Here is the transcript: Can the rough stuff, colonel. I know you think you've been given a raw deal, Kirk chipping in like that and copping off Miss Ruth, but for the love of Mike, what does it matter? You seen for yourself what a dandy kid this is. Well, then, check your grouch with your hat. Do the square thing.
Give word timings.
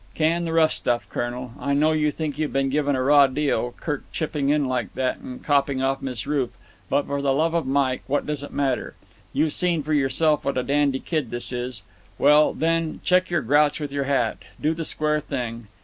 Can 0.15 0.45
the 0.45 0.53
rough 0.53 0.73
stuff, 0.73 1.07
colonel. 1.11 1.51
I 1.59 1.73
know 1.75 1.91
you 1.91 2.09
think 2.09 2.39
you've 2.39 2.51
been 2.51 2.71
given 2.71 2.95
a 2.95 3.03
raw 3.03 3.27
deal, 3.27 3.75
Kirk 3.79 4.03
chipping 4.11 4.49
in 4.49 4.65
like 4.65 4.91
that 4.95 5.19
and 5.19 5.43
copping 5.43 5.79
off 5.83 6.01
Miss 6.01 6.25
Ruth, 6.25 6.57
but 6.89 7.05
for 7.05 7.21
the 7.21 7.31
love 7.31 7.53
of 7.53 7.67
Mike, 7.67 8.01
what 8.07 8.25
does 8.25 8.41
it 8.41 8.51
matter? 8.51 8.95
You 9.31 9.51
seen 9.51 9.83
for 9.83 9.93
yourself 9.93 10.43
what 10.43 10.57
a 10.57 10.63
dandy 10.63 10.99
kid 10.99 11.29
this 11.29 11.51
is. 11.51 11.83
Well, 12.17 12.51
then, 12.55 12.99
check 13.03 13.29
your 13.29 13.41
grouch 13.43 13.79
with 13.79 13.91
your 13.91 14.05
hat. 14.05 14.39
Do 14.59 14.73
the 14.73 14.85
square 14.85 15.19
thing. 15.19 15.67